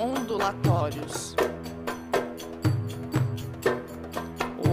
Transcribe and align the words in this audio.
aleatórios. 0.00 1.36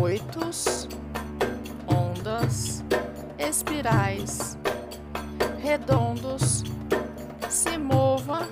Oitos, 0.02 0.88
ondas, 1.86 2.84
espirais, 3.38 4.58
redondos, 5.60 6.64
se 7.50 7.78
mova 7.78 8.48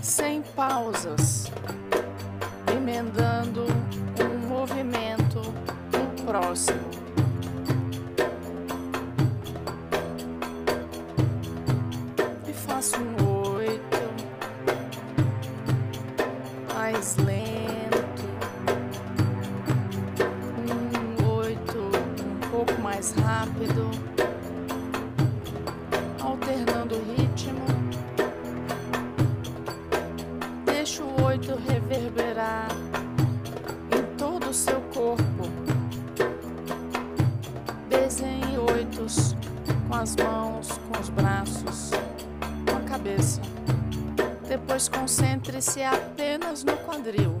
sem 0.00 0.40
pausas, 0.54 1.43
reverberar 31.94 32.68
em 33.96 34.16
todo 34.16 34.50
o 34.50 34.54
seu 34.54 34.80
corpo. 34.92 35.48
Desenhe 37.88 38.58
oitos 38.58 39.36
com 39.88 39.94
as 39.94 40.16
mãos, 40.16 40.68
com 40.88 41.00
os 41.00 41.08
braços, 41.10 41.90
com 42.68 42.76
a 42.76 42.80
cabeça. 42.80 43.40
Depois 44.48 44.88
concentre-se 44.88 45.82
apenas 45.82 46.64
no 46.64 46.76
quadril 46.78 47.38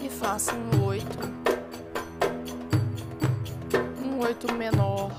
e 0.00 0.08
faça 0.10 0.52
um 0.54 0.84
oito. 0.84 1.18
Um 4.04 4.18
oito 4.24 4.52
menor. 4.52 5.10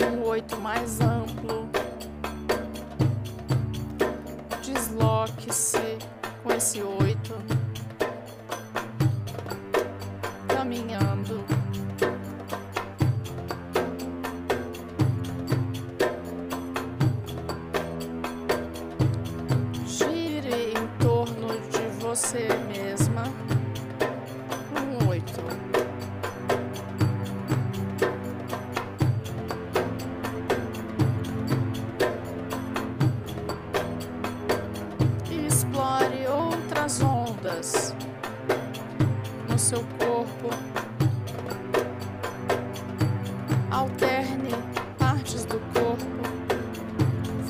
Um 0.00 0.22
oito 0.22 0.56
mais 0.56 1.00
amplo. 1.00 1.75
Desloque-se 5.06 5.98
com 6.42 6.52
esse 6.52 6.82
oito. 6.82 7.65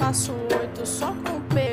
Faça 0.06 0.30
o 0.30 0.36
oito 0.60 0.86
só 0.86 1.06
com 1.08 1.36
o 1.36 1.40
peito. 1.52 1.65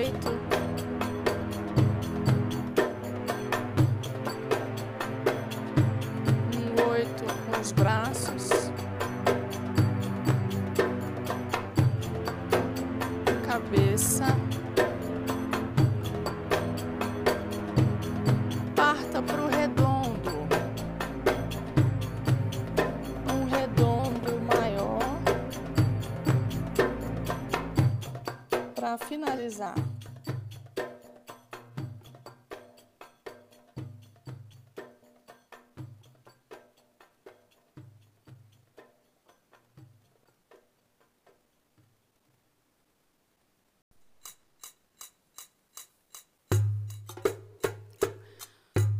Finalizar. 29.13 29.75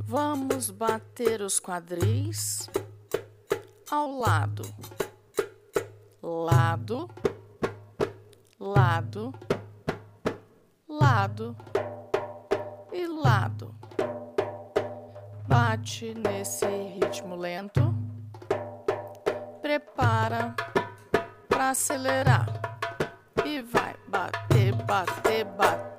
Vamos 0.05 0.69
bater 0.69 1.41
os 1.41 1.59
quadris 1.59 2.69
ao 3.89 4.19
lado, 4.19 4.63
lado, 6.21 7.09
lado, 8.59 9.33
lado 10.99 11.55
e 12.91 13.07
lado. 13.07 13.73
Bate 15.47 16.13
nesse 16.13 16.65
ritmo 16.65 17.35
lento. 17.35 17.93
Prepara 19.61 20.55
para 21.49 21.71
acelerar 21.71 22.47
e 23.45 23.61
vai 23.61 23.95
bater, 24.07 24.73
bater, 24.85 25.45
bater, 25.45 25.92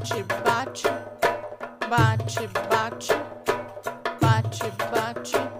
bate, 0.00 0.26
bate, 0.44 0.82
bate, 1.90 2.48
bate, 2.70 3.08
bate, 4.20 4.70
bate 4.90 5.59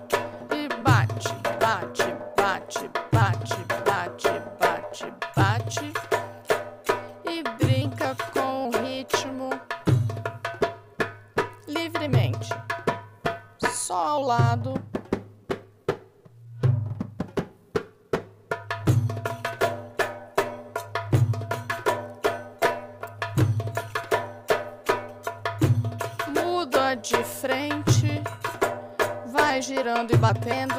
girando 29.81 30.13
e 30.13 30.17
batendo, 30.19 30.75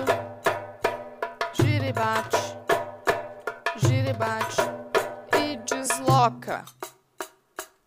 gira 1.53 1.87
e 1.87 1.91
bate, 1.91 2.37
gira 3.77 4.09
e 4.11 4.13
bate 4.13 4.61
e 5.35 5.57
desloca. 5.65 6.63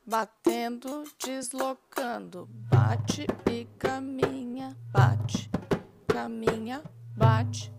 Batendo, 0.05 1.05
deslocando, 1.25 2.49
bate 2.51 3.29
e 3.49 3.65
caminha, 3.79 4.77
bate, 4.91 5.49
caminha, 6.09 6.83
bate 7.17 7.73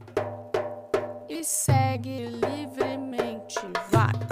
e 1.27 1.43
segue 1.43 2.27
livremente, 2.27 3.59
vai. 3.91 4.24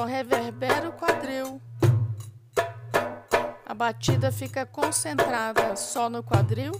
só 0.00 0.06
reverbera 0.06 0.88
o 0.88 0.92
quadril. 0.92 1.60
A 3.66 3.74
batida 3.74 4.32
fica 4.32 4.64
concentrada 4.64 5.76
só 5.76 6.08
no 6.08 6.22
quadril. 6.22 6.72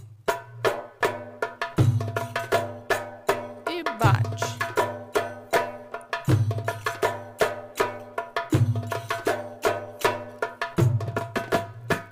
E 3.69 3.83
bate. 3.99 4.57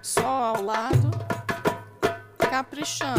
Só 0.04 0.28
ao 0.28 0.62
lado, 0.62 1.10
caprichando. 2.38 3.19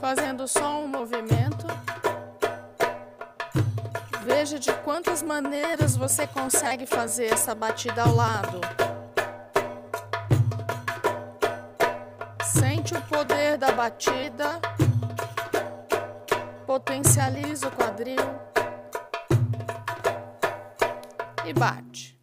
Fazendo 0.00 0.48
só 0.48 0.82
um 0.82 0.88
movimento. 0.88 1.66
Veja 4.22 4.58
de 4.58 4.72
quantas 4.84 5.22
maneiras 5.22 5.96
você 5.96 6.26
consegue 6.26 6.86
fazer 6.86 7.26
essa 7.26 7.54
batida 7.54 8.02
ao 8.02 8.14
lado. 8.14 8.60
Sente 12.44 12.94
o 12.94 13.02
poder 13.02 13.58
da 13.58 13.72
batida. 13.72 14.60
Potencializa 16.66 17.68
o 17.68 17.72
quadril. 17.72 18.16
E 21.44 21.52
bate. 21.52 22.17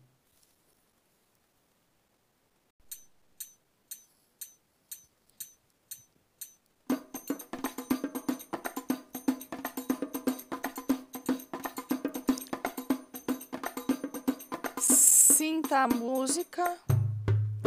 Sinta 15.37 15.79
a 15.79 15.87
música 15.89 16.77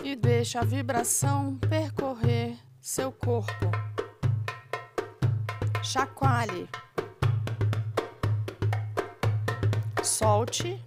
e 0.03 0.17
deixe 0.17 0.57
a 0.57 0.63
vibração 0.63 1.59
percorrer 1.69 2.57
seu 2.81 3.13
corpo. 3.13 3.71
Chacoalhe. 5.83 6.67
Solte. 10.03 10.83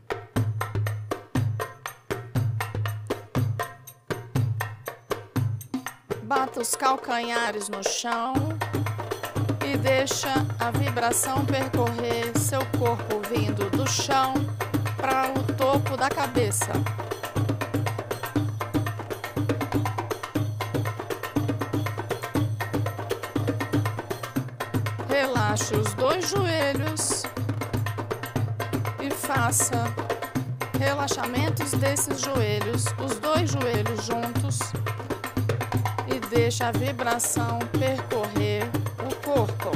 Bata 6.24 6.62
os 6.62 6.76
calcanhares 6.76 7.70
no 7.70 7.84
chão 7.88 8.34
e 9.64 9.78
deixa 9.78 10.34
a 10.60 10.72
vibração 10.72 11.46
percorrer 11.46 12.36
seu 12.40 12.66
corpo 12.80 13.22
vindo 13.30 13.70
do 13.70 13.88
chão 13.88 14.51
para 15.02 15.32
o 15.32 15.44
topo 15.54 15.98
da 15.98 16.08
cabeça. 16.08 16.72
Relaxe 25.10 25.76
os 25.76 25.94
dois 25.96 26.30
joelhos 26.30 27.24
e 29.02 29.10
faça 29.10 29.92
relaxamentos 30.80 31.72
desses 31.72 32.22
joelhos, 32.22 32.86
os 33.04 33.20
dois 33.20 33.52
joelhos 33.52 34.06
juntos, 34.06 34.60
e 36.08 36.20
deixe 36.30 36.64
a 36.64 36.72
vibração 36.72 37.58
percorrer 37.80 38.64
o 39.00 39.16
corpo. 39.26 39.72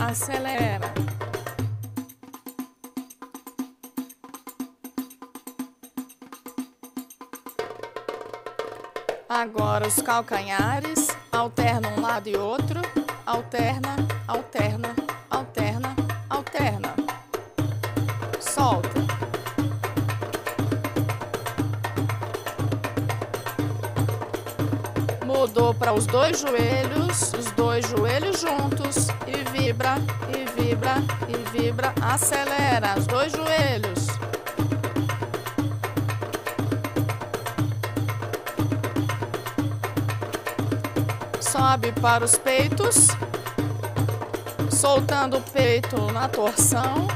Acelera. 0.00 0.93
Agora 9.34 9.88
os 9.88 10.00
calcanhares, 10.00 11.08
alterna 11.32 11.88
um 11.88 12.00
lado 12.00 12.28
e 12.28 12.36
outro, 12.36 12.80
alterna, 13.26 13.96
alterna, 14.28 14.94
alterna, 15.28 15.96
alterna. 16.30 16.94
Solta. 18.38 19.00
Mudou 25.26 25.74
para 25.74 25.92
os 25.92 26.06
dois 26.06 26.38
joelhos, 26.38 27.32
os 27.32 27.50
dois 27.56 27.88
joelhos 27.88 28.40
juntos 28.40 29.08
e 29.26 29.50
vibra, 29.50 29.96
e 30.28 30.62
vibra, 30.62 30.94
e 31.28 31.58
vibra, 31.58 31.92
acelera 32.00 32.96
os 32.96 33.06
dois 33.08 33.32
joelhos. 33.32 34.03
Sobe 41.74 41.90
para 42.00 42.24
os 42.24 42.36
peitos, 42.36 43.08
soltando 44.70 45.38
o 45.38 45.40
peito 45.40 46.00
na 46.12 46.28
torção, 46.28 47.08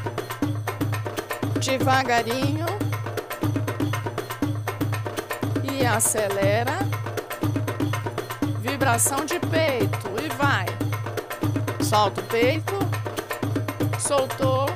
devagarinho 1.60 2.66
e 5.62 5.87
acelera. 5.87 6.76
Vibração 8.60 9.25
de 9.25 9.38
peito 9.38 10.08
e 10.20 10.28
vai. 10.34 10.66
Solta 11.81 12.20
o 12.20 12.25
peito, 12.25 12.75
soltou 13.96 14.66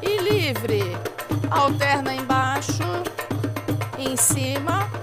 e 0.00 0.18
livre. 0.18 0.96
Alterna 1.50 2.14
embaixo, 2.14 2.84
em 3.98 4.16
cima 4.16 4.95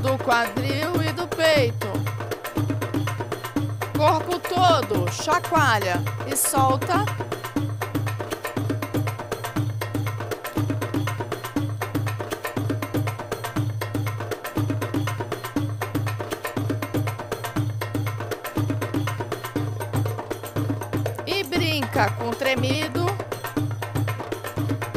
do 0.00 0.16
quadril 0.24 1.02
e 1.02 1.12
do 1.12 1.28
peito. 1.28 1.88
Corpo 3.96 4.38
todo, 4.38 5.10
chacoalha 5.12 6.02
e 6.26 6.34
solta. 6.34 7.04
E 21.26 21.44
brinca 21.44 22.10
com 22.12 22.30
tremido 22.30 23.04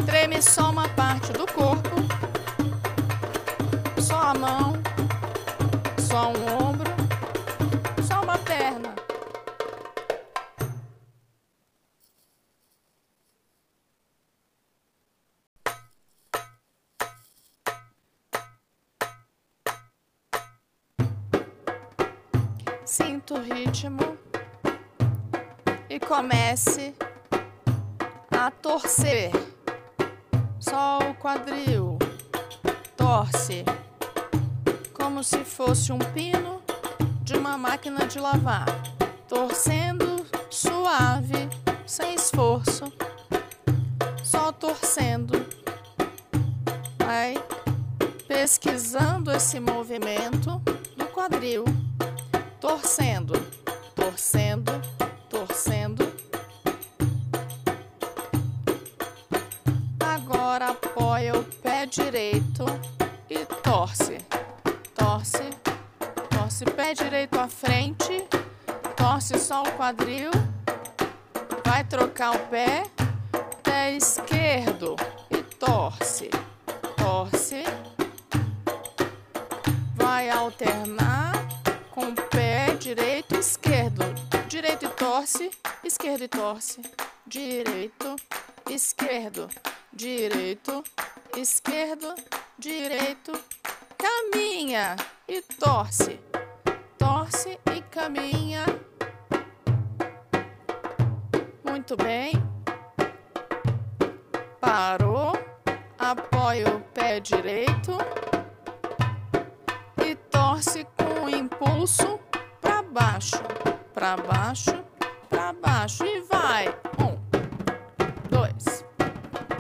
treme 0.05 0.41
só 0.41 0.71
uma 0.71 0.87
parte 0.89 1.33
do 1.33 1.45
corpo, 1.45 1.94
mão, 4.37 4.73
só 5.99 6.29
um 6.29 6.69
ombro, 6.69 6.91
só 8.03 8.21
uma 8.21 8.37
perna. 8.37 8.95
Sinta 22.85 23.33
o 23.33 23.41
ritmo 23.41 24.17
e 25.89 25.99
comece 25.99 26.93
a 28.31 28.51
torcer 28.51 29.31
só 30.59 30.99
o 30.99 31.13
quadril, 31.15 31.97
torce, 32.97 33.63
como 35.15 35.23
se 35.23 35.45
fosse 35.45 35.93
um 35.93 35.97
pino 35.97 36.61
de 37.23 37.37
uma 37.37 37.57
máquina 37.57 38.05
de 38.05 38.19
lavar, 38.19 38.65
torcendo 39.29 40.25
suave, 40.49 41.47
sem 41.85 42.15
esforço, 42.15 42.91
só 44.21 44.51
torcendo. 44.51 45.31
Vai 46.97 47.33
pesquisando 48.27 49.31
esse 49.31 49.57
movimento 49.57 50.61
do 50.97 51.05
quadril, 51.05 51.63
torcendo, 52.59 53.39
torcendo, 53.95 54.73
torcendo. 55.29 56.11
Agora 59.97 60.71
apoia 60.71 61.39
o 61.39 61.43
pé 61.61 61.85
direito 61.85 62.65
e 63.29 63.45
torce, 63.63 64.17
direito 66.95 67.37
à 67.37 67.49
frente, 67.49 68.25
torce 68.95 69.37
só 69.37 69.63
o 69.63 69.71
quadril, 69.73 70.31
vai 71.65 71.83
trocar 71.83 72.35
o 72.35 72.39
pé, 72.47 72.83
pé 73.61 73.91
esquerdo 73.91 74.95
e 75.29 75.43
torce, 75.59 76.29
torce, 76.95 77.63
vai 79.95 80.29
alternar 80.29 81.33
com 81.91 82.05
o 82.05 82.15
pé 82.15 82.73
direito 82.79 83.35
e 83.35 83.39
esquerdo. 83.39 84.01
Direito 84.47 84.85
e 84.85 84.89
torce, 84.89 85.51
esquerdo 85.83 86.23
e 86.23 86.27
torce. 86.29 86.81
Direito, 87.27 88.15
esquerdo, 88.69 89.49
direito, 89.91 90.81
esquerdo, 91.35 92.15
direito. 92.57 93.33
Caminha 93.97 94.95
e 95.27 95.41
torce. 95.41 96.19
Torce 97.05 97.59
e 97.71 97.81
caminha. 97.83 98.65
Muito 101.63 101.95
bem. 101.95 102.33
Parou. 104.59 105.33
Apoia 105.99 106.67
o 106.75 106.79
pé 106.95 107.19
direito 107.19 107.91
e 110.03 110.15
torce 110.31 110.87
com 110.97 111.29
impulso 111.29 112.19
para 112.59 112.81
baixo, 112.81 113.41
para 113.93 114.17
baixo, 114.17 114.83
para 115.29 115.53
baixo 115.53 116.03
e 116.05 116.21
vai. 116.21 116.67
Um, 116.99 117.15
dois, 118.29 118.83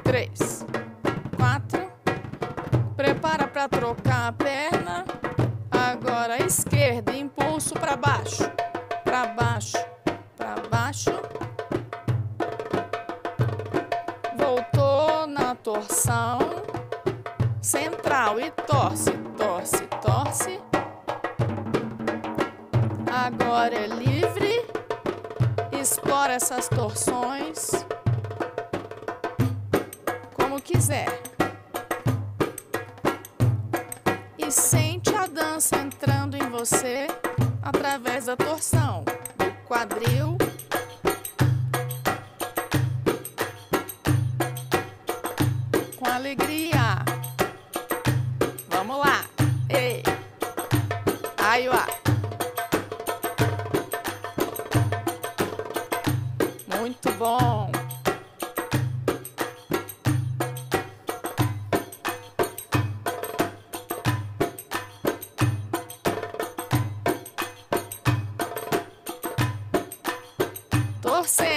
três, 0.03 0.65
quatro. 1.37 1.91
Prepara 2.95 3.47
para 3.47 3.69
trocar 3.69 4.29
a 4.29 4.31
perna. 4.31 4.84
Essas 26.35 26.67
torções 26.67 27.71
como 30.33 30.61
quiser. 30.61 31.07
E 34.37 34.51
sente 34.51 35.15
a 35.15 35.27
dança 35.27 35.77
entrando 35.77 36.35
em 36.35 36.49
você 36.49 37.07
através 37.63 38.25
da 38.25 38.35
torção 38.35 39.05
do 39.37 39.49
quadril. 39.65 40.37
Com 45.97 46.05
alegria. 46.05 46.84
Torcendo. 71.25 71.54